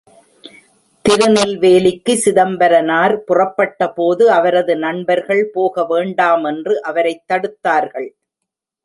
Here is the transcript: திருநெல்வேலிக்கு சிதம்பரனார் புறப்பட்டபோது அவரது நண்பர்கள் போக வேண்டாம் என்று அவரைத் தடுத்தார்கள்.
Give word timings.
திருநெல்வேலிக்கு 1.01 2.17
சிதம்பரனார் 2.17 3.23
புறப்பட்டபோது 3.27 4.23
அவரது 4.23 4.77
நண்பர்கள் 4.77 5.49
போக 5.53 5.85
வேண்டாம் 5.85 6.43
என்று 6.43 6.81
அவரைத் 6.81 7.23
தடுத்தார்கள். 7.33 8.09